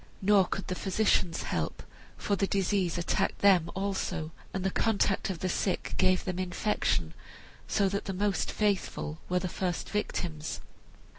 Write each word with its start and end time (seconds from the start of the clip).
Nor 0.19 0.47
could 0.47 0.65
the 0.65 0.73
physicians 0.73 1.43
help, 1.43 1.83
for 2.17 2.35
the 2.35 2.47
disease 2.47 2.97
attacked 2.97 3.37
them 3.41 3.69
also, 3.75 4.31
and 4.51 4.63
the 4.63 4.71
contact 4.71 5.29
of 5.29 5.41
the 5.41 5.47
sick 5.47 5.93
gave 5.97 6.23
them 6.25 6.39
infection, 6.39 7.13
so 7.67 7.87
that 7.87 8.05
the 8.05 8.11
most 8.13 8.51
faithful 8.51 9.19
were 9.29 9.37
the 9.37 9.47
first 9.47 9.91
victims. 9.91 10.59